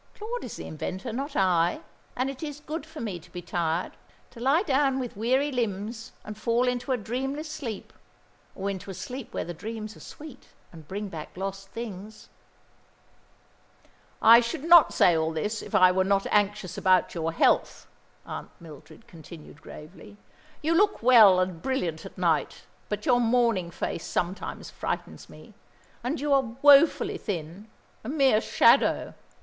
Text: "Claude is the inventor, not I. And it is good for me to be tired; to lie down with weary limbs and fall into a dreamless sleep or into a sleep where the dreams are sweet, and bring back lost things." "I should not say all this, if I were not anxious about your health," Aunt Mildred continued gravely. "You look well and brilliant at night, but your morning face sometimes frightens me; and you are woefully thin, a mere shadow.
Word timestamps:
"Claude 0.15 0.43
is 0.45 0.55
the 0.55 0.65
inventor, 0.65 1.13
not 1.13 1.35
I. 1.35 1.81
And 2.15 2.27
it 2.27 2.41
is 2.41 2.59
good 2.59 2.87
for 2.87 2.99
me 2.99 3.19
to 3.19 3.29
be 3.29 3.43
tired; 3.43 3.91
to 4.31 4.39
lie 4.39 4.63
down 4.63 4.99
with 4.99 5.15
weary 5.15 5.51
limbs 5.51 6.11
and 6.25 6.35
fall 6.35 6.67
into 6.67 6.91
a 6.91 6.97
dreamless 6.97 7.51
sleep 7.51 7.93
or 8.55 8.67
into 8.71 8.89
a 8.89 8.95
sleep 8.95 9.31
where 9.31 9.45
the 9.45 9.53
dreams 9.53 9.95
are 9.95 9.99
sweet, 9.99 10.47
and 10.73 10.87
bring 10.87 11.07
back 11.09 11.37
lost 11.37 11.69
things." 11.69 12.29
"I 14.23 14.39
should 14.39 14.63
not 14.63 14.91
say 14.91 15.15
all 15.15 15.31
this, 15.31 15.61
if 15.61 15.75
I 15.75 15.91
were 15.91 16.03
not 16.03 16.25
anxious 16.31 16.79
about 16.79 17.13
your 17.13 17.31
health," 17.31 17.85
Aunt 18.25 18.49
Mildred 18.59 19.05
continued 19.05 19.61
gravely. 19.61 20.17
"You 20.63 20.73
look 20.73 21.03
well 21.03 21.39
and 21.39 21.61
brilliant 21.61 22.07
at 22.07 22.17
night, 22.17 22.63
but 22.89 23.05
your 23.05 23.19
morning 23.19 23.69
face 23.69 24.05
sometimes 24.07 24.71
frightens 24.71 25.29
me; 25.29 25.53
and 26.03 26.19
you 26.19 26.33
are 26.33 26.55
woefully 26.63 27.19
thin, 27.19 27.67
a 28.03 28.09
mere 28.09 28.41
shadow. 28.41 29.13